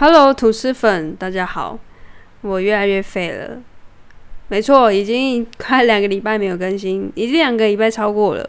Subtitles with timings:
[0.00, 1.78] Hello，吐司粉，大家好，
[2.40, 3.60] 我越来越废了。
[4.48, 8.48] 没错，已经快两个礼拜没有更新，已经两个礼拜超过了。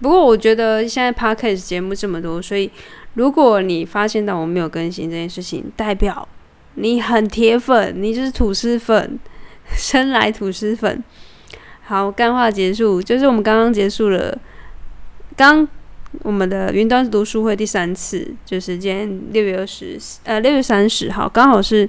[0.00, 2.68] 不过我觉得现在 Podcast 节目这么多，所以
[3.14, 6.26] 如果你发现到我没有更新这件事情，代表
[6.74, 9.20] 你很铁粉，你就是吐司粉，
[9.70, 11.04] 生来吐司粉。
[11.84, 14.36] 好，干话结束，就是我们刚刚结束了，
[15.36, 15.68] 刚
[16.22, 21.88] 我们的云端读书会第三次，就是今天六月二十，呃，六月三十号，刚好是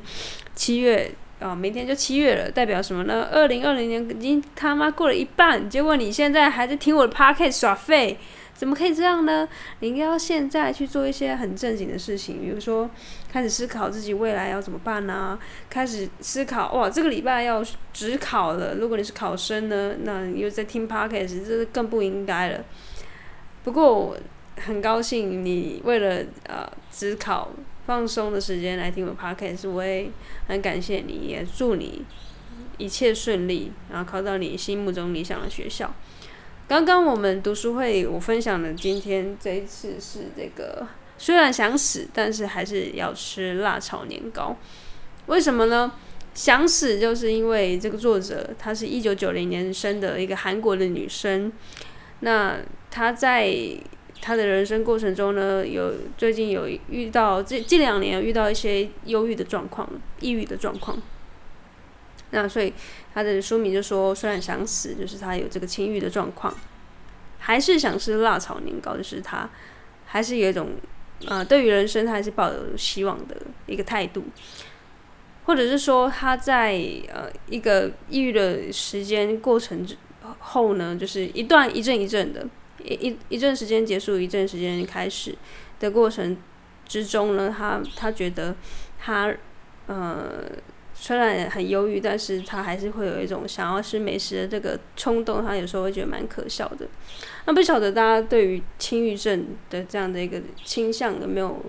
[0.55, 1.11] 七月。
[1.41, 3.29] 哦，明天就七月了，代表什么呢？
[3.31, 8.17] 二零二零年已经他妈过了一半，结果你现在还在听我的 podcast 耍废，
[8.53, 9.47] 怎么可以这样呢？
[9.79, 12.89] 你应该要现在去做一些很正经的事情，比如说
[13.31, 15.39] 开始思考自己未来要怎么办呢？
[15.69, 22.65] 开始思考哇，这个礼拜要只考了，如果你是考生呢，那你又在听 podcast，这更不应该了。
[23.69, 24.17] 不过我
[24.55, 27.51] 很高兴，你为了呃只考。
[27.85, 30.11] 放松的时间来听我 podcast，我也
[30.47, 32.03] 很感谢你，也祝你
[32.77, 35.91] 一切顺利，然后考到你心目中理想的学校。
[36.67, 44.55] 刚刚我们读书会我分享的，今天这一次是这个，虽然想死，但是还是要吃辣炒年糕。
[45.25, 45.91] 为什么呢？
[46.35, 51.51] 想死就是因为这个作者，她是一九九零年生的一个韩国的女生，
[52.21, 52.57] 那
[52.91, 53.77] 他在。
[54.21, 59.89] 他的人生过程中呢，有最近有遇到这这两年遇到一些忧郁的状况、
[60.19, 61.01] 抑郁的状况。
[62.31, 62.73] 那所以
[63.13, 66.53] 他的书名就说，虽然想死，就是他有这个轻郁的状况，
[67.37, 69.49] 还是想吃辣炒年糕，就是他
[70.05, 70.71] 还是有一种
[71.25, 73.37] 呃，对于人生他还是抱有希望的
[73.67, 74.25] 一个态度，
[75.45, 76.73] 或者是说他在
[77.07, 79.95] 呃一个抑郁的时间过程之
[80.39, 82.47] 后呢，就是一段一阵一阵的。
[82.81, 85.35] 一一一阵时间结束，一阵时间开始
[85.81, 86.37] 的过程
[86.87, 88.55] 之中呢，他他觉得
[88.97, 89.35] 他
[89.87, 90.45] 呃
[90.93, 95.43] 虽然很忧郁，但是他还是会有一种想要吃美食的这个冲动。
[95.45, 96.87] 他有时候会觉得蛮可笑的。
[97.45, 101.61] 那不晓得大家对于轻郁症的这样的一个倾向有没有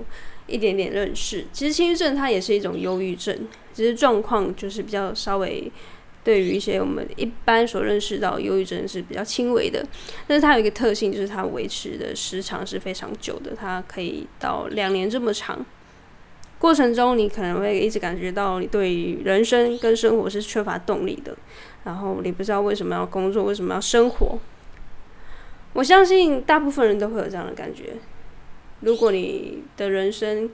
[0.47, 1.45] 一点点认识？
[1.53, 5.73] 其实轻郁症它也是一种忧郁症，只是状况就是比较稍微。
[6.23, 9.83] 对于一些我们一般所认识到忧郁症是比较轻微的，
[10.27, 15.65] 但是它有一个特性，就是它维持的时长是非常久的，它可以到两年这么长。
[16.59, 21.35] 过程中你可能会一直感觉到你对于人生跟生活是缺乏动力的，
[21.85, 24.39] 然后你不知道为什么要工作，为什么要生活。
[25.73, 27.95] 我相信大部分人都会有这样的感觉。
[28.81, 30.51] 如果你的人生，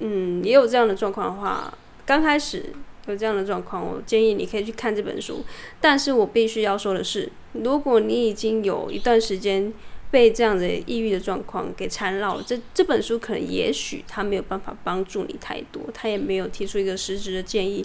[0.00, 1.72] 嗯，也有这样的状况的话，
[2.04, 2.74] 刚开始。
[3.06, 5.44] 有这样的状况，我建议你可以去看这本书。
[5.80, 9.72] 但是我必须要说的是，如果你已经有一段时间
[10.10, 17.84] 被这样的抑郁的状况给缠绕了，这这本书可能也许它没有办法帮助你太多，它也没有提出一个实质的建议，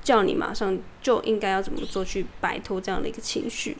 [0.00, 3.76] 叫你马上就应该要怎么做去摆脱这样的一个情绪。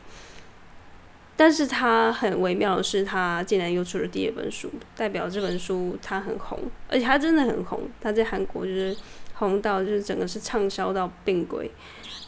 [1.37, 8.95] 但是它很微妙的是，它竟然又出了第二本书，代表这本书它很红，而且它真的很红，它在韩国就是。
[9.35, 11.71] 红到就是整个是畅销到病鬼，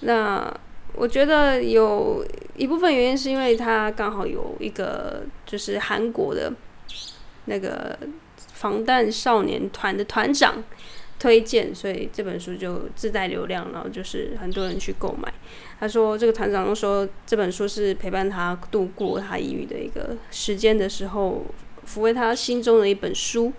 [0.01, 0.51] 那
[0.93, 6.51] 我觉得有一部分原因是因为他刚好有一个就是韩国的
[7.45, 7.97] 那个
[8.38, 10.63] 防弹少年团的团长
[11.19, 15.33] 推荐，所以这本书就自带流量，然后就是很多人去购买。
[15.79, 21.45] 他说这个团长说这本书是陪伴他度过他抑郁的一个时间的时候，
[21.85, 23.51] 抚慰他心中的一本书。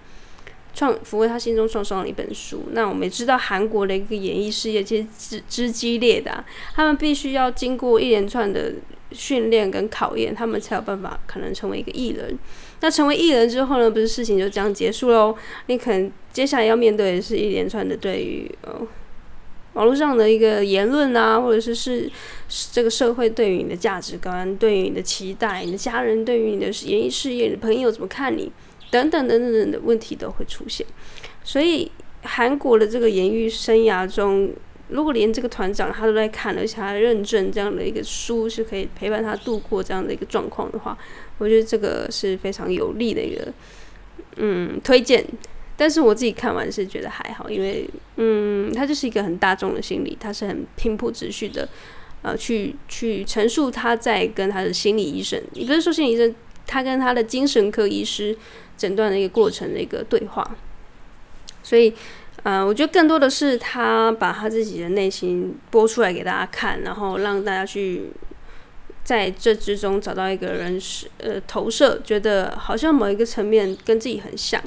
[0.76, 2.64] 创抚慰他心中创伤的一本书。
[2.72, 6.44] 那我们也知道，韩国的一个演艺事业其实之之激烈的，
[6.74, 8.74] 他们必须要经过一连串的
[9.10, 12.38] 训练跟考验，他们才有办法可能成为一个艺人。
[12.80, 15.34] 那成为艺人之后呢，不是事情就这样结束喽？
[15.66, 18.86] 你可能接下来要面对的是一连串的对于呃
[19.72, 22.10] 网络上的一个言论啊，或者是是
[22.70, 28.52] 这个社会对于你的价值观、对于你的期待、你的家人对于你的演艺事业、你的朋友怎么看你。
[28.90, 30.86] 等等等等等的问题都会出现，
[31.42, 31.90] 所以
[32.22, 34.52] 韩国的这个演艺生涯中，
[34.88, 40.96] 如果连这个团长他都在看，而且他认证这样的一个书是可以陪伴他度过这样的一个状况的话，
[41.38, 43.52] 我觉得这个是非常有利的一个
[44.36, 45.24] 嗯推荐。
[45.76, 51.68] 但是我自己看完是觉得还好，因为嗯，他就是一个很大众的心理，他是很平铺直叙的
[52.22, 56.34] 呃去去陈述他在跟他的心理医生，也不是说心理医生，
[56.66, 58.36] 他跟他的精神科医师。
[58.76, 60.56] 诊断的一个过程的一个对话，
[61.62, 61.92] 所以，
[62.42, 68.10] 呃，我觉得更多的是他把他自己的内心播出来给大家看，然后让大家去
[69.02, 74.62] 在这之中找到一个人是呃投射，觉得好像某一个层面跟自己很像，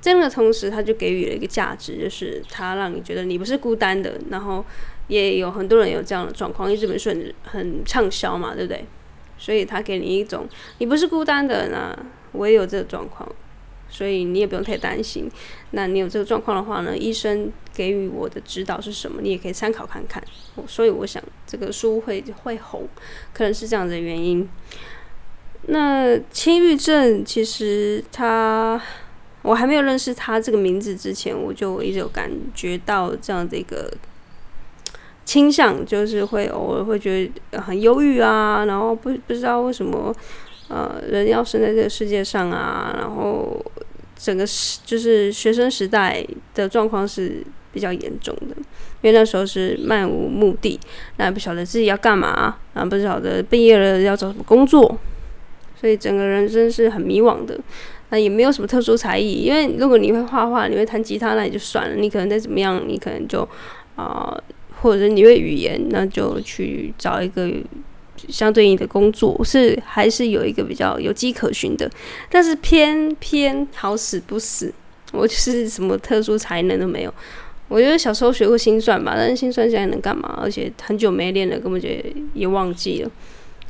[0.00, 4.14] 在那个同时，他就给予了一个价值，就是他让你觉得你不是孤单的。
[4.30, 4.64] 然后
[5.08, 8.84] 也有很多人有这样的状况，因为这本书很很畅销嘛，对不对？
[9.36, 11.96] 所以他给你一种你不是孤单的，那
[12.32, 13.26] 我也有这个状况，
[13.88, 15.30] 所以你也不用太担心。
[15.72, 19.20] 那你有这个状况的话呢，医生给予我的指导是什么？
[19.22, 20.22] 你也可以参考看看。
[20.66, 22.88] 所以我想这个书会会红，
[23.32, 24.48] 可能是这样的原因。
[25.66, 28.80] 那轻郁症其实他，
[29.42, 33.92] 我还没有认识他这个名字之前，我就一直有感觉到这样的一个
[35.24, 40.14] 倾向，就是会偶尔会觉得很忧郁啊，然后不不知道为什么，
[40.68, 43.62] 呃，人要生在这个世界上啊，然后
[44.18, 46.22] 整个时就是学生时代
[46.54, 47.42] 的状况是
[47.72, 48.56] 比较严重的，
[49.00, 50.78] 因为那时候是漫无目的，
[51.16, 54.98] 那不晓得自己要干嘛，然后不晓得毕业了要找什么工作。
[55.80, 57.56] 所以整个人生是很迷惘的，
[58.10, 61.94] 那也没有什么特殊才艺，因为如果你会画画，你会弹吉他，那也就算了。
[61.94, 63.48] 你可能再怎么样，你可能就
[63.94, 64.36] 啊，
[64.82, 67.48] 或者你会语言，那就去找一个
[68.28, 71.90] 相对应的工作，是还是有一个比较有迹可循的。
[72.30, 74.72] 但是偏偏好死不死，
[75.12, 77.14] 我是什么特殊才能都没有。
[77.68, 80.38] 我觉得小时候学过心算吧，但是心算现在能干嘛？
[80.42, 81.88] 而且很久没练了，根本就
[82.34, 83.10] 也忘记了。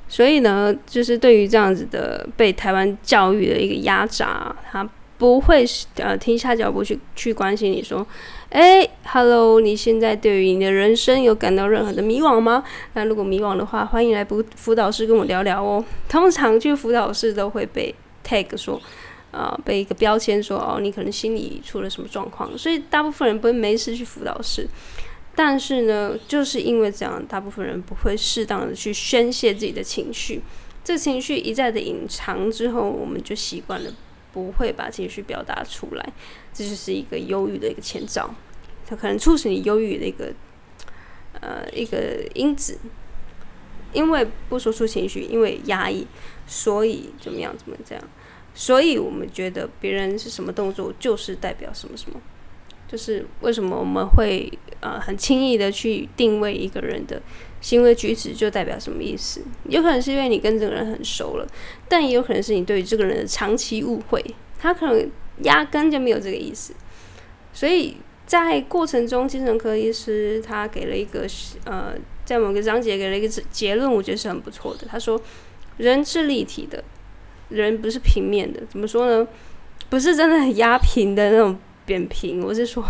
[0.09, 5.67] 所以呢，就是对于这样子的被台湾教育的一个压榨，他不会
[5.97, 8.06] 呃停下脚步去去关心你说，
[8.50, 12.65] 哎，Hello，你现在对于你的人生有感到任何的迷惘吗？
[12.95, 15.85] 那如果迷惘的话，欢迎来辅辅导室跟我聊聊哦。
[16.09, 17.95] 通常去辅导室都会被
[18.27, 18.81] tag 说，
[19.33, 24.67] 啊，被一个标签说，哦，你可能心里出了什么状况，所以大部分人不会没事去辅导室。
[25.35, 30.41] 但是呢，就是因为这样，大部分人不会适当的去宣泄自己的情绪，
[30.83, 33.91] 这情绪一再的隐藏之后，我们就习惯了
[34.38, 36.12] 不会把情绪表达出来，
[36.55, 38.32] 这就是一个忧郁的一个前兆，
[38.87, 40.32] 它可能促使你忧郁的一个
[41.40, 42.79] 呃一个因子，
[43.93, 46.06] 因为不说出情绪，因为压抑，
[46.46, 48.05] 所以怎么样怎么这样，
[48.55, 52.20] 所以我们觉得别人是什么动作就是代表什么什么。
[52.87, 54.50] 就是为什么我们会
[54.81, 57.20] 呃很轻易的去定位一个人的
[57.60, 59.43] 行为举止，就代表什么意思？
[59.69, 61.46] 有可能是因为你跟这个人很熟了，
[61.88, 64.25] 但也有可能是你对于这个人的长期误会，
[64.58, 65.10] 他可能
[65.43, 66.75] 压根就没有这个意思。
[67.52, 67.96] 所以
[68.26, 71.26] 在过程中，精神科医师他给了一个
[71.64, 71.94] 呃，
[72.25, 74.87] 在某个章节给了一个结论，我觉得是很不错的。
[74.87, 75.20] 他说，
[75.76, 76.82] 人是立体的，
[77.49, 78.62] 人不是平面的。
[78.69, 79.26] 怎么说呢？
[79.88, 81.58] 不是真的很压平的那种。
[81.88, 82.84] 扁平，我是说，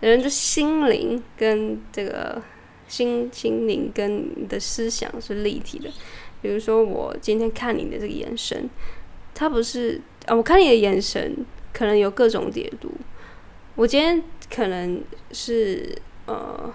[0.00, 2.40] 人的心灵跟这个
[2.88, 5.90] 心心灵跟你的思想是立体的。
[6.42, 8.68] 比如说，我今天看你的这个眼神，
[9.34, 11.36] 它不是啊，我看你的眼神
[11.72, 12.90] 可能有各种解读。
[13.74, 14.22] 我今天
[14.54, 15.02] 可能
[15.32, 15.96] 是
[16.26, 16.72] 呃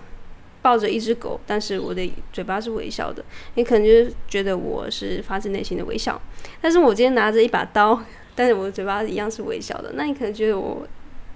[0.62, 3.24] 抱着一只狗，但是我的嘴巴是微笑的，
[3.56, 6.22] 你可能就是觉得我是发自内心的微笑。
[6.62, 8.04] 但是我今天拿着一把刀，
[8.36, 10.88] 但是我的嘴巴一样是微笑的，那你可能觉得我。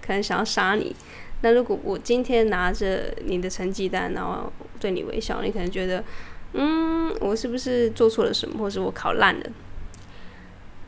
[0.05, 0.95] 可能想要杀你，
[1.41, 4.53] 那如果我今天拿着你的成绩单，然后
[4.85, 6.03] 对你微笑，你可能觉得，
[6.53, 9.49] 嗯，我是不是做错了什么，或是我考烂了？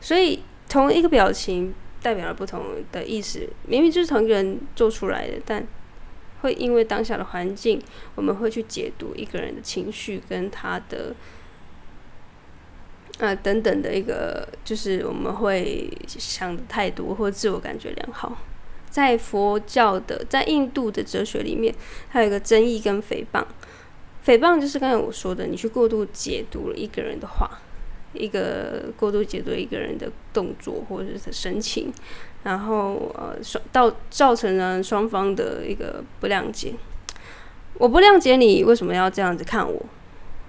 [0.00, 2.62] 所以同一个表情代表了不同
[2.92, 5.66] 的意思，明明就是同一个人做出来的，但
[6.42, 7.82] 会因为当下的环境，
[8.14, 11.12] 我们会去解读一个人的情绪跟他的，
[13.18, 18.38] 呃，等等的一个，就是我们会想的太多，或自我感觉良好。
[18.88, 21.74] 在佛教的，在印度的哲学里面，
[22.08, 23.44] 还有一个争议跟诽谤。
[24.28, 27.48] 诽谤就是刚才我说的，你去过度解读了一个人的话，
[28.12, 31.90] 一个过度解读一个人的动作或者是神情，
[32.42, 36.74] 然后呃，双到造成了双方的一个不谅解。
[37.78, 39.82] 我不谅解你，为什么要这样子看我？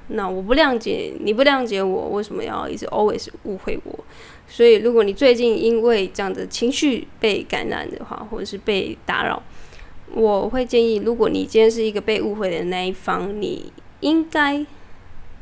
[0.09, 3.97] 那我不谅解你，不谅解我，为什么要一直 always 误会我？
[4.49, 9.41] 所以，如果你最近因为这样的情绪被感染的话，或者是被打扰，
[10.13, 14.65] 我会建议，如果你今天是一个被误会的那一方，你应该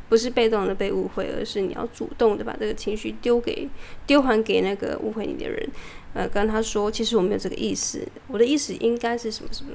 [0.09, 3.69] 不是被动的被误会，而是你要主动的把这个情绪丢给
[4.05, 5.69] 丢还给那个误会你的人，
[6.13, 9.71] 呃，跟他说，其实我没有这个意思，我的意思应该是什么什么。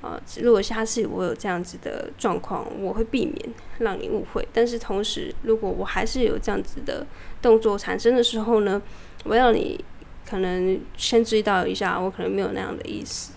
[0.00, 4.46] 啊，如果下次我有这样子的状况，我会避免让你误会。
[4.52, 7.06] 但是同时，如果我还是有这样子的
[7.40, 8.82] 动作产生的时候呢，
[9.24, 9.82] 我要你
[10.28, 13.32] 可能先知道一下，我可能没有那样的意思。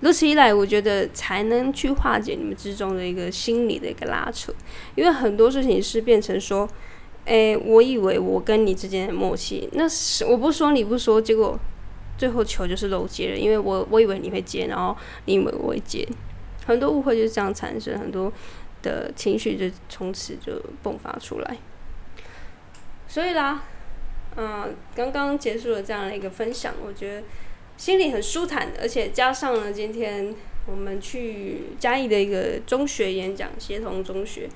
[0.00, 4.52] 如此一来，我觉得才能去化解你们之中的一个心理的一个拉扯，
[4.94, 6.68] 因为很多事情是变成说，
[7.24, 11.58] 诶，我以为我跟你之间的默契，那是我不说你不说，结果
[12.18, 16.06] 最后球就是漏接了，因为我我以为你会接，然后你以为我会接，
[16.66, 18.30] 很多误会就是这样产生，很多
[18.82, 20.52] 的情绪就从此就
[20.84, 21.56] 迸发出来。
[23.08, 23.62] 所以啦，
[24.36, 27.22] 嗯，刚刚结束了这样的一个分享，我觉得
[27.76, 30.34] 心里很舒坦，而且加上了今天
[30.66, 34.48] 我们去嘉义的一个中学演讲，协同中学。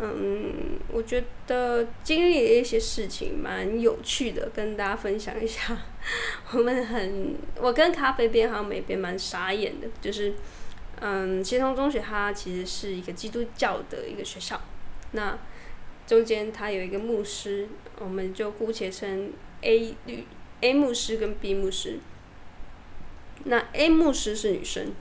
[0.00, 5.76] 嗯，我觉得经历了一些事情蛮有趣的，跟大家分享一下。
[6.54, 10.34] 我们很，我跟咖啡边还有美边蛮傻眼的，就是，
[11.00, 14.60] 嗯，协同中学它其实是一个基督教的一个学校，
[15.12, 15.36] 那
[16.06, 17.66] 中间它有一个牧师，
[17.98, 20.24] 我们就姑且称 A 律
[20.60, 21.98] A 牧师跟 B 牧师。
[23.44, 24.92] 那 A 牧师是女生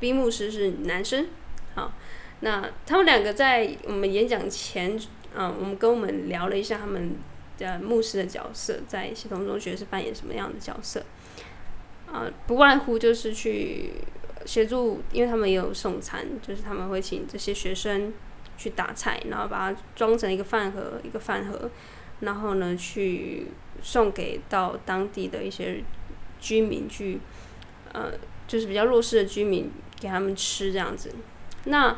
[0.00, 1.28] ，B 牧师是男生，
[1.74, 1.92] 好。
[2.40, 4.98] 那他们两个在我们演讲前，
[5.34, 7.16] 嗯，我们跟我们聊了一下他们
[7.58, 11.02] 的牧师的角色，在系统中学是扮演什么样的角色？
[12.12, 13.92] 啊，不外乎就是去
[14.44, 18.12] 协助，因为他们也有送餐，就是他们会请这些学生
[18.58, 21.70] 去打菜，然后把它装成一个饭盒，一个饭盒，
[22.20, 23.46] 然后呢去
[23.82, 25.82] 送给到当地的一些
[26.40, 27.18] 居民去，
[27.92, 28.12] 呃，
[28.46, 31.14] 就是比较弱势的居民给他们吃这样子。
[31.64, 31.96] 那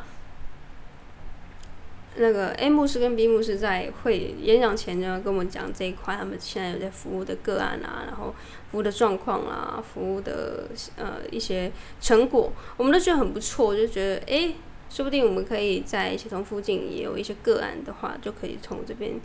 [2.18, 8.34] 那个 A 牧师跟 B 牧师在会演讲前呢，跟我们讲这一块，他们现在有在服务的个案啊，然后
[8.70, 11.70] 服务的状况啊，服务的呃一些
[12.00, 14.54] 成果，我们都觉得很不错，就觉得哎，
[14.88, 19.20] 说不定我们可以在协同附近也有一些个案的话，就可以从这边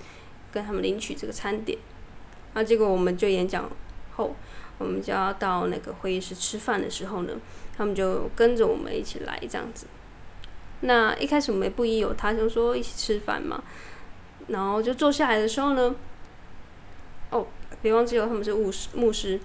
[0.52, 1.78] 跟他们领取这个餐点。
[2.54, 3.70] 那结果我们就演讲
[4.16, 4.36] 后，
[4.78, 7.34] 我们就要到那个会议室吃饭的时候呢，
[7.78, 9.88] 他们就跟着我们一起来这样子。
[10.82, 13.64] 那一开始我们也不疑有他，就说一起吃饭嘛，
[14.48, 15.96] 然后就坐下来的时候呢，
[17.30, 17.46] 哦，
[17.82, 19.40] 别忘记了他们是牧师，牧师。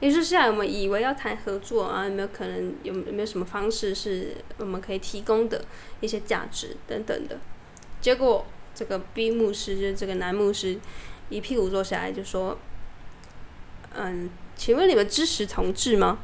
[0.00, 5.64] 于是下来我们以为要谈合作啊，有没有可能有有没有什么方式是我们可以提供的
[6.00, 7.38] 一些价值等等的。
[8.00, 8.46] 结果
[8.78, 10.78] 这个 B 牧师就是这个男牧师
[11.30, 12.56] 一屁股坐下来就说
[13.92, 16.18] ：“嗯，请问你们支持同志吗？”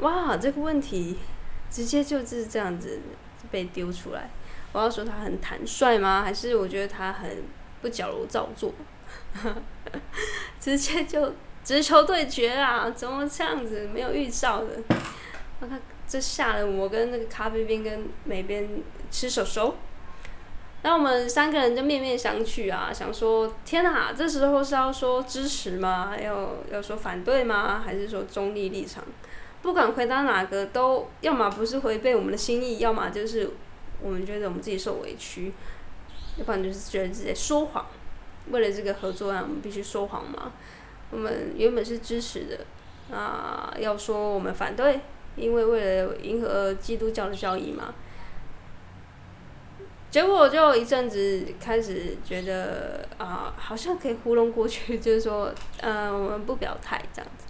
[0.00, 1.16] 哇，这个问题。
[1.70, 2.98] 直接就是这样子
[3.50, 4.30] 被丢出来，
[4.72, 6.22] 我要说他很坦率吗？
[6.22, 7.44] 还是我觉得他很
[7.82, 8.72] 不矫揉造作？
[10.58, 12.90] 直接就直球对决啊！
[12.90, 14.82] 怎么这样子没有预兆的？
[15.60, 18.66] 那他这吓得我跟那个咖啡边跟美边
[19.10, 19.76] 吃手手。
[20.82, 26.14] 那我们三个人就面面相觑啊，想说天哪，这时候是要说支持吗？
[26.16, 27.82] 要要说反对吗？
[27.84, 29.02] 还是说中立立场？
[29.60, 33.50] 不管回答哪个，都要么不是违背我们的心意，要么就是
[34.00, 35.52] 我们觉得我们自己受委屈，
[36.36, 37.84] 要不然就是觉得自己说谎。
[38.50, 40.52] 为了这个合作案，我们必须说谎嘛？
[41.10, 45.00] 我们原本是支持的，啊，要说我们反对，
[45.34, 47.92] 因为为了迎合基督教的教义嘛。
[50.18, 57.46] 结果就一阵子开始觉得啊，好像可以糊弄过去， 就是说，嗯，我们不表态这样子。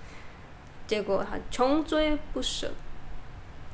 [0.87, 2.71] 结果他穷追不舍，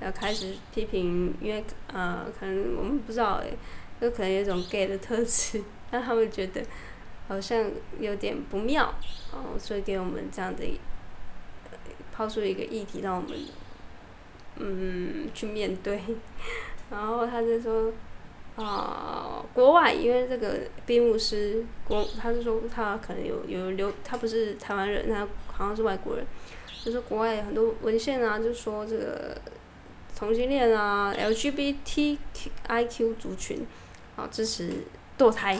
[0.01, 3.59] 要开始批评，因为呃，可能我们不知道诶，
[3.99, 5.61] 有可能有一种 gay 的特质，
[5.91, 6.63] 让他们觉得
[7.27, 8.95] 好像有点不妙，
[9.33, 10.63] 哦，所以给我们这样的
[12.13, 13.37] 抛出一个议题，让我们
[14.55, 16.01] 嗯去面对。
[16.93, 17.91] 然后他就说
[18.57, 26.27] 啊，国外因为这个编牧师国，他是说他可能有有留，他不是台湾人，他好像是外国人。
[26.85, 29.35] 就是国外很多文献啊，就说这个
[30.15, 33.67] 同性恋啊，LGBTIQ 族群，
[34.17, 34.71] 啊支持
[35.19, 35.59] 堕胎，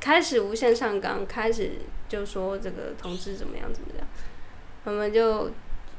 [0.00, 1.72] 开始无限上纲，开始
[2.08, 4.08] 就说这个同志怎么样怎么样，
[4.84, 5.50] 我们就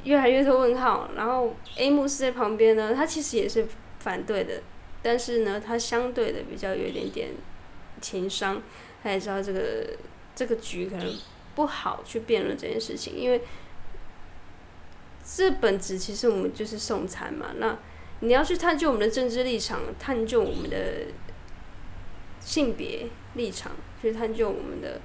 [0.03, 1.11] 越来越多问号。
[1.15, 3.67] 然后 A 牧师在旁边呢，他其实也是
[3.99, 4.59] 反对的，
[5.01, 7.29] 但是呢，他相对的比较有一点点
[8.01, 8.61] 情商，
[9.03, 9.97] 他也知道这个
[10.35, 11.13] 这个局可能
[11.55, 13.41] 不好去辩论这件事情，因为。
[15.31, 17.51] 这本质其实我们就是送餐嘛。
[17.59, 17.77] 那
[18.21, 21.05] 你要去探究我们的政治立场，探究我们的
[22.39, 25.01] 性别立场，去探究我们的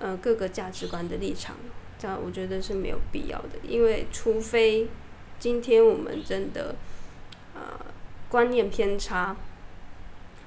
[0.00, 1.54] 呃各个价值观的立场，
[1.96, 3.50] 这样我觉得是没有必要的。
[3.62, 4.88] 因为除非
[5.38, 6.74] 今天我们真的
[7.54, 7.62] 呃
[8.34, 9.36] 观念偏差，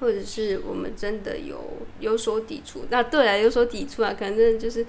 [0.01, 1.57] 或者是我们真的有
[2.01, 4.85] 有所抵触，那对啊，有所抵触啊，可能真的就是。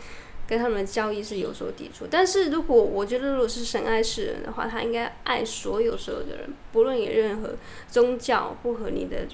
[0.49, 7.51] 跟他们的教义是有所抵触，但是如果我觉得如果是神爱世人的话，他应该爱所有所有的人，不论你任何
[7.87, 9.29] 宗教，不和你的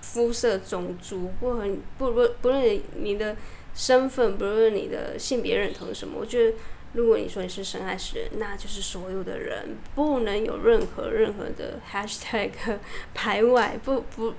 [0.00, 1.68] 肤色、种族，不和
[1.98, 3.36] 不不不论你的
[3.74, 6.56] 身份，不论你的性别认同什么，我觉得
[6.94, 12.50] 如果你说你是深爱诗人，那就是所有的人不能有任何任何的 hashtag
[13.12, 14.32] 排外，不不，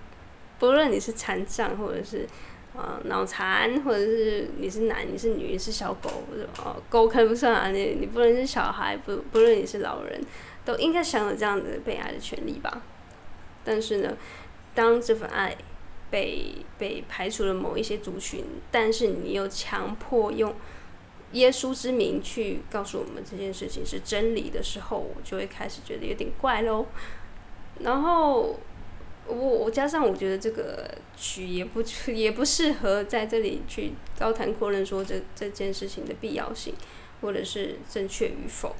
[0.57, 2.25] 不论你是残障或者是
[2.73, 6.09] 啊脑残，或者是你是男你是女你是小狗，
[6.63, 10.21] 哦狗可能不算啊，你你不能是小孩，不不论你是老人，
[10.63, 12.81] 都应该享有这样的被爱的权利吧。
[13.65, 14.15] 但是呢，
[14.73, 15.57] 当这份爱
[16.09, 20.55] 被被排除了某一些族群，但是你又强迫用
[21.35, 26.85] 耶稣之名去告诉我们这件事情是真理的时候，我就会开始觉得有点怪喽。
[27.79, 28.57] 然后
[29.27, 36.73] 我我加上我觉得这个曲也不 也不适合在这里去高谈阔论说这这件事情的必要性，
[37.21, 38.73] 或者是正确与否。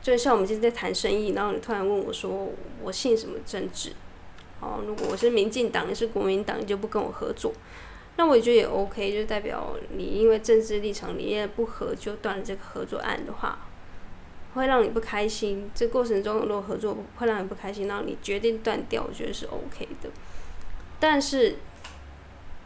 [0.00, 2.50] 就像我们今天在谈生意，然后你突然问我说
[2.82, 3.92] 我信什么政治？
[4.60, 7.52] 哦，如果我是民进党，你是国民党，你就不跟我合作，
[8.16, 13.58] 那我也觉得也 OK，就代表你因为政治立场理念不合就断了这个合作案的话，
[14.54, 15.68] 会让你不开心。
[15.74, 20.08] 这过程中如果合作会让你不开心，然后你决定断掉，我觉得是 OK 的。
[21.00, 21.56] 但是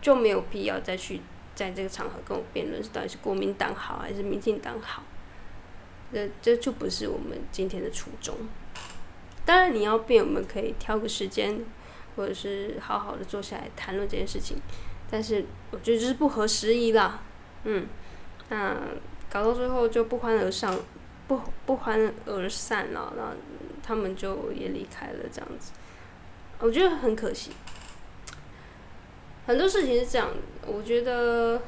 [0.03, 1.21] 就没有必要再去
[1.55, 5.03] 在这个场合跟我辩论是到底是国民党好还是民进党好，
[6.13, 8.35] 这这就不是我们今天的初衷。
[9.47, 11.65] 当然你要辩，我们可以挑个时间。
[12.17, 14.57] 或者是好好的坐下来谈论这件事情，
[15.11, 17.23] 但是我觉得就是不合时宜啦，
[17.65, 17.87] 嗯，
[18.49, 18.77] 那
[19.31, 20.77] 搞到最后就不欢而散，
[21.27, 23.35] 不不欢而散了，那
[23.83, 25.73] 他们就也离开了这样子，
[26.61, 27.53] 我觉得很可惜。
[29.47, 30.29] 很多事情是这样，
[30.67, 31.63] 我觉得，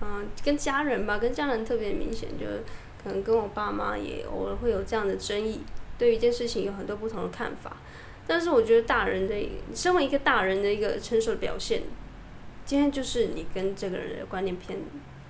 [0.00, 2.62] 嗯，跟家人吧，跟家人特别明显，就是
[3.04, 5.60] 可能跟我爸妈也偶尔会有这样的争议，
[5.98, 7.76] 对一件事情有很多不同的看法。
[8.26, 9.34] 但是我觉得大人的，
[9.74, 11.82] 身为一个大人的一个成熟的表现，
[12.66, 14.78] 今天就是你跟这个人的观念偏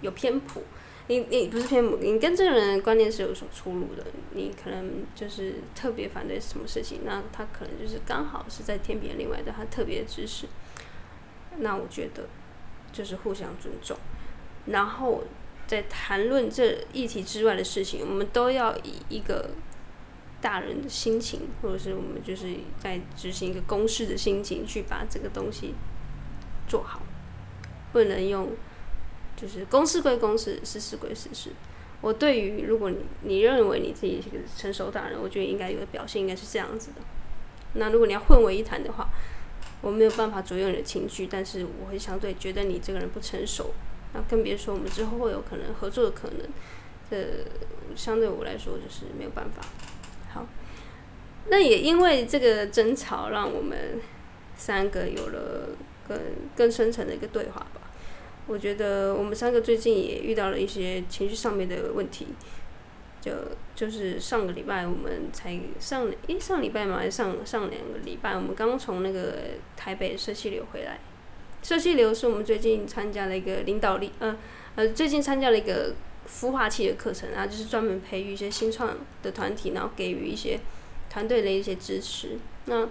[0.00, 0.60] 有偏颇，
[1.06, 10.48] 你你不是偏颇，你跟这个人的观念是有所出入的，你可能就是特别反对什么事情，那他可能就是刚好是在天边另外的他特别支持，
[11.58, 12.24] 那我觉得
[12.90, 13.96] 就是互相尊重，
[14.66, 15.22] 然后
[15.66, 19.50] 在谈论这议题之外的事情，我们都要以一个。
[20.38, 25.74] 大人的心情，或者是我们就是在执行一个公式的心情，去把这个东西
[26.68, 27.00] 做好，
[27.96, 28.50] 不能用
[29.38, 31.48] 就是公事归公式，事实归事实。
[32.02, 37.00] 我对于如果你你认为你自己是个成熟大人，我觉得应该有的表现应该是这样子的。
[37.72, 39.08] 那如果你要混为一谈的话，
[39.80, 43.70] 我没有办法左右你的情绪，但是我会相对觉得你这个人不成熟。
[44.12, 46.46] 那更别说我们之后会有可能合作的可能，
[47.10, 47.16] 这
[47.96, 49.62] 相对我来说就是没有办法。
[50.34, 50.46] 好
[51.48, 53.98] 那也因为这个争吵，让我们
[54.54, 55.70] 三个有了
[56.06, 56.20] 更
[56.54, 57.66] 更深层的一个对话。
[58.46, 62.28] 我觉得我们三个最近也遇到了一些情绪上面的问题。
[63.20, 63.32] 就
[63.74, 69.34] 就是上个礼拜我们才上诶上礼拜嘛还上上两个礼拜，我们刚从那个
[69.76, 71.00] 台北社区流回来。
[71.62, 74.36] 社区流是我们最近参加了一个领导力，呃
[74.76, 75.94] 呃最近参加了一个
[76.28, 80.60] 孵化器的课程然后，就是专门培育一些新创的团体，然后给予一些。
[81.08, 82.86] 团队的一些支持，那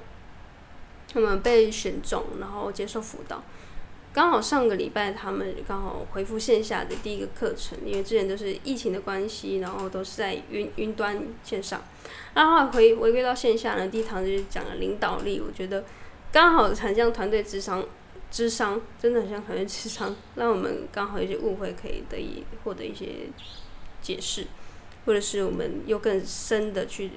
[1.08, 3.44] 他们被选中，然后接受辅导。
[4.16, 11.82] 刚好上个礼拜他们刚好恢复线下的第一个课程，因为之前都是疫情的关系，然后都是在云云端线上。
[12.34, 15.42] 然后回回归到线下呢，第一堂就是讲了领导力。
[15.46, 15.84] 我觉得
[16.32, 17.86] 刚好很像团队智商，
[18.32, 23.28] 智商真的很像团队智商，让我们刚好有些误会可以得以获得一些
[24.02, 24.48] 解释，
[25.06, 27.12] 或者是我们又更深的去。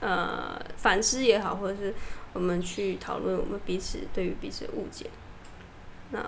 [0.00, 1.94] 呃，反思也好，或者是
[2.34, 5.06] 我们去讨论我们彼此对于彼此的误解。
[6.10, 6.20] 那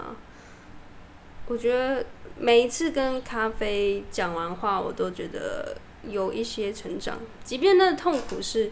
[1.47, 2.05] 我觉得
[2.39, 5.77] 每一次跟咖啡讲完话，我都觉得
[6.09, 8.71] 有一些成长，即便那痛苦是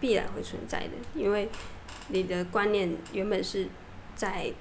[0.00, 1.48] 必然会存在的，因为
[2.08, 3.68] 你的观念原本是
[4.14, 4.52] 在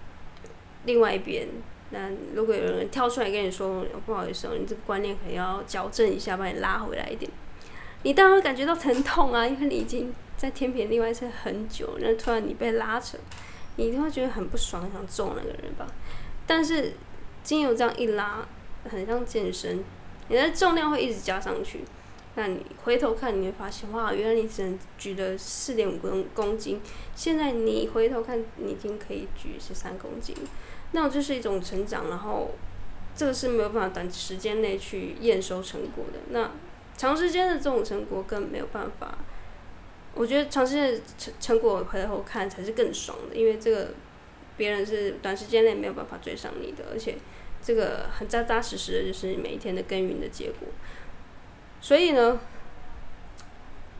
[0.85, 1.47] 另外一边。
[1.89, 7.31] 那如果有人跳出来跟你说不好意思，你这个观念可能要矫正一下，把你拉回来一点。
[8.03, 13.17] 你当然会感觉到疼痛啊，因为你已经在天平另外一侧很久，那突然你被拉扯，
[13.77, 15.87] 你一定会觉得很不爽，很想揍那个人吧。
[16.45, 16.93] 但是
[17.43, 18.45] 精油这样一拉，
[18.83, 19.83] 很像健身，
[20.27, 21.85] 你的重量会一直加上去。
[22.35, 26.79] 那你回头看，你会发现，哇，原来你只能举了四点五公公斤，
[27.15, 30.35] 现在你回头看，你已经可以举十三公斤。
[30.91, 32.51] 那就是一种成长，然后
[33.15, 36.19] 这个是没有办法短时间内去验收成果的。
[36.29, 36.51] 那
[36.95, 39.17] 长时间的这种成果更没有办法，
[40.17, 43.91] 我觉得长时间的成成果回头看才是更爽的，因为这个
[44.57, 47.15] 别人是短时间内没有办法追上你的，而且
[47.61, 50.67] 这个很扎扎实实的就是每一天的耕耘的结果。
[51.79, 52.39] 所以呢，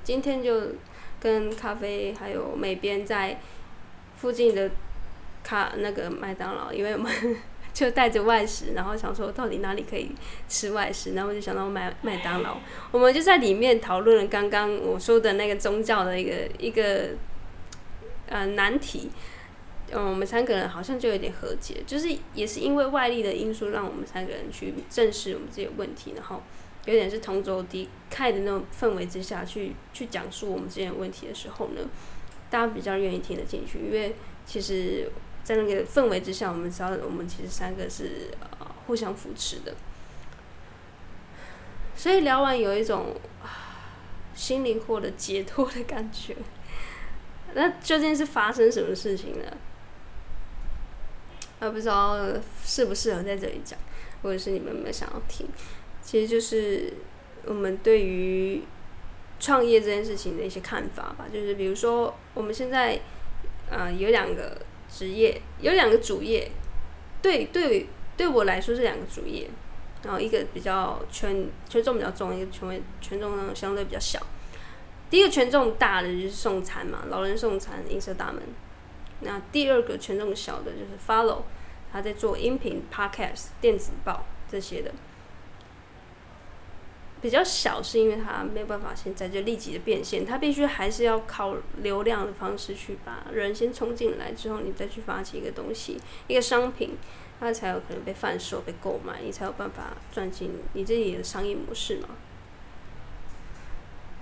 [0.04, 0.74] 今天就
[1.20, 3.40] 跟咖啡还有美编在
[4.16, 4.72] 附近的
[5.44, 7.12] 咖那个麦当劳，因为我们
[7.78, 10.10] 就带着外食，然后想说到底哪里可以
[10.50, 12.58] 吃外食，然后我就想到麦麦当劳，
[12.92, 17.10] 我们就在里面讨论了刚刚我说的那个宗教的一个一个
[18.28, 19.12] 呃难题。
[19.92, 26.42] 嗯，我们三个人好像就有点和解，就是也是因为外力的因素，让我们三个人去正视我们自己的问题，然后
[26.86, 31.82] 有点是同舟敌忾的那种氛围之下去去讲述我们之间的问题的时候呢，
[32.50, 34.16] 大家比较愿意听得进去，因为
[34.48, 35.10] 其实，
[35.48, 38.30] 在那个氛围之下，我们知道我们其实三个是
[38.60, 39.74] 呃互相扶持的，
[41.96, 43.16] 所以聊完有一种
[44.36, 46.36] 心灵获得解脱的感觉。
[47.54, 49.46] 那究竟是发生什么事情呢？
[51.62, 52.18] 啊，不知道
[52.62, 53.80] 适不适合在这里讲，
[54.22, 55.48] 或者是你们有没有想要听？
[56.02, 56.92] 其实就是
[57.46, 58.62] 我们对于
[59.40, 61.26] 创业这件事情的一些看法吧。
[61.32, 63.00] 就是比如说，我们现在
[63.70, 66.52] 呃有两个职业，有两个主业，
[67.22, 69.50] 对对对我来说是两个主业，
[70.04, 74.20] 然后一个比较权权重比较重，一个权权重相对比较小。
[75.10, 78.42] 第一个权重大的就是送餐嘛，老人送餐，银色大门。
[79.22, 81.44] 那第二个权重小的就是 Follow，
[81.92, 84.92] 他在做音频、Podcast、电子报这些的，
[87.22, 96.98] 比较小是因为他没有办法现在就立即的变现，他必须还是要靠流量的方式去把人先冲进来之后，你再去发起一个东西、一个商品，
[97.40, 102.10] 它才有可能被贩售、被购买，你才有办法赚进你自己的商业模式嘛。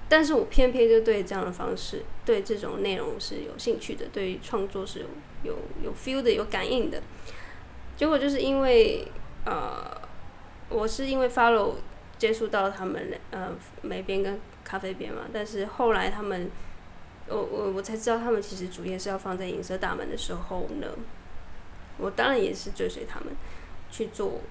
[0.08, 5.05] 但是我偏偏就对这样的方式，对这种内容是有兴趣的，对创作是有
[5.43, 7.01] 有有 feel 的，有感应的。
[7.97, 9.08] 结果就是因为
[9.45, 9.99] 呃，
[10.69, 11.73] 我是因为 follow
[12.17, 16.49] 接触到他们呃美编跟咖啡编嘛，但是后来他们，
[17.28, 20.88] 我我我才知道他们其实主业是要放在影色大门的时候呢，
[21.97, 23.30] 我当然也是追随他们
[23.91, 24.41] 去做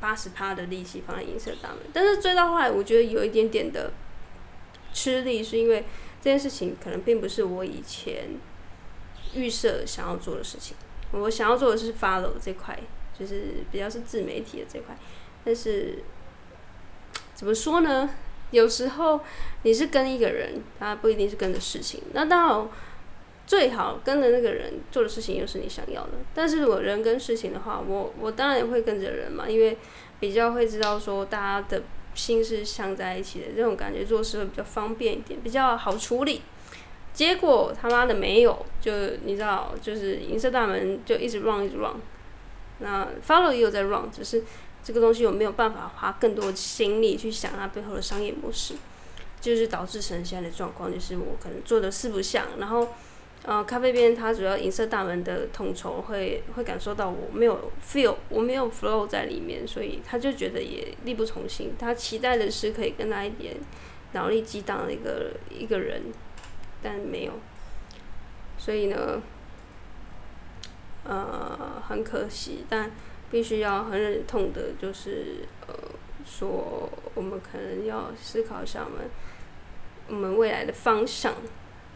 [0.00, 3.92] 八十趴的利息放在影色大门，但是追到后来，我觉得有一点点的。
[4.90, 5.84] 吃力是因为
[6.20, 8.30] 这件事情可能并不是我以前
[9.34, 10.74] 预设想要做的事情。
[11.12, 12.76] 我想要做的是 follow 这块，
[13.16, 14.96] 就是比较是自媒体的这块。
[15.44, 16.02] 但是
[17.38, 18.10] 怎么说呢？
[18.50, 19.20] 有时候
[19.62, 22.02] 你是跟一个人，他不一定是跟着事情。
[22.12, 22.68] 那当然
[23.46, 26.14] 最好跟着那个人做的事情又是你想要的。
[26.34, 29.78] 但是如果人跟事情的话，我我当然也会跟着人嘛，因为
[30.18, 31.80] 比较会知道说大家的。
[32.14, 36.42] 心是相在一起的，这种感觉做事会比较方便一点，比较好处理。
[37.12, 38.90] 结果他妈的没有，就
[39.22, 41.94] 你知道，就是银色大门就一直 run 一直 run。
[42.80, 44.42] 那 follow 也有在 run，只是
[44.88, 48.72] 这个东西我没有办法花更多心力去想它背后的商业模式，
[49.38, 52.88] 就是导致成现在的状况，就是我可能做的四不像，然后。
[53.44, 61.72] 呃，咖啡边它主要银色大门的统筹会会感受到我没有 feel，我没有 flow 在里面，所以他就觉得也力不从心。
[61.78, 63.56] 他期待的是可以跟他一点
[64.12, 66.02] 脑力激荡的一个一个人，
[66.82, 67.34] 但没有。
[68.58, 69.22] 所以呢，
[71.04, 72.90] 呃，很可惜，但
[73.30, 75.74] 必须要很忍痛的，就是呃，
[76.26, 79.10] 说我们可能要思考一下我们
[80.08, 81.34] 我们未来的方向。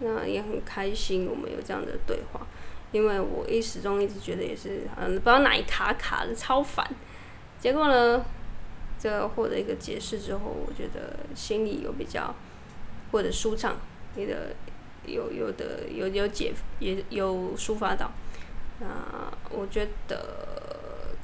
[0.05, 2.45] 那也很开心，我们有这样的对话，
[2.90, 6.85] 因为我一始终一直觉得也是，嗯，不知道哪一卡卡的超烦。
[7.61, 8.25] 结果呢，
[8.99, 12.35] 这获得一个解释之后，我觉得心里有比较
[13.12, 13.77] 或者舒畅，
[14.16, 14.57] 你的
[15.07, 18.11] 有有的有有解也有抒发到。
[18.81, 18.88] 那
[19.51, 20.62] 我觉得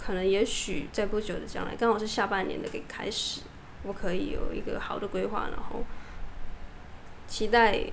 [0.09, 3.43] 可能也许在不久的将来，刚好是下半年的个开始，
[3.83, 5.85] 我可以有一个好的规划，然后
[7.27, 7.85] 期待。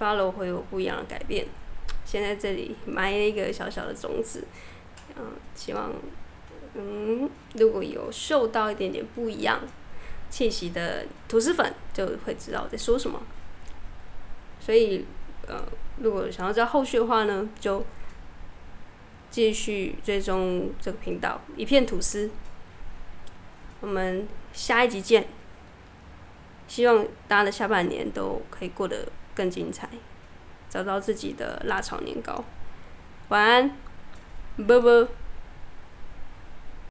[0.00, 1.46] Follow 会有不一样的改变，
[2.04, 4.44] 先在这里埋一个小小的种子，
[5.14, 5.22] 嗯，
[5.54, 5.92] 希望，
[6.74, 9.60] 嗯，如果有嗅到一点点不一样
[10.30, 13.22] 气息的吐司粉，就会知道我在说什么。
[14.58, 15.04] 所以，
[15.46, 15.62] 呃，
[15.98, 17.84] 如果想要知道后续的话呢，就
[19.34, 22.30] 继续追踪这个频道，一片吐司。
[23.80, 25.26] 我们下一集见，
[26.68, 29.08] 希望大家的下半年都可以过得。
[29.34, 29.88] 更精彩，
[30.70, 32.44] 找到自己的辣炒年糕。
[33.30, 33.76] 晚安，
[34.56, 35.08] 啵啵。